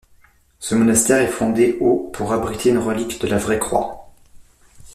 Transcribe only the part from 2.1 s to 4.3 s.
pour abriter une relique de la Vraie Croix.